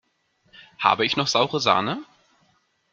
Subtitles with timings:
[0.79, 2.03] Habe ich noch saure Sahne?